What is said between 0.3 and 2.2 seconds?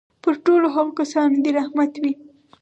ټولو هغو کسانو دي رحمت وي.